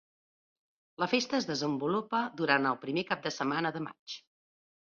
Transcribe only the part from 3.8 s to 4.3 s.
maig.